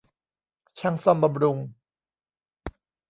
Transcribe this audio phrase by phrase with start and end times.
[0.79, 1.57] ช่างซ่อมบำรุง